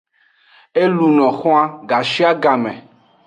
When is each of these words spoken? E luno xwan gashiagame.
E 0.81 0.83
luno 0.95 1.27
xwan 1.39 1.67
gashiagame. 1.89 2.71